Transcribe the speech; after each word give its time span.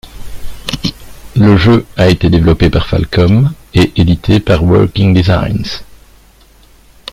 Le 1.35 1.57
jeu 1.57 1.85
a 1.95 2.09
été 2.09 2.31
développé 2.31 2.71
par 2.71 2.87
Falcom 2.87 3.51
et 3.75 3.91
édité 4.01 4.39
par 4.39 4.63
Working 4.63 5.13
Designs. 5.13 5.83